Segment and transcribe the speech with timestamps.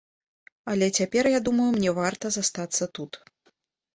[0.71, 3.11] Але цяпер, я думаю, мне варта застацца тут.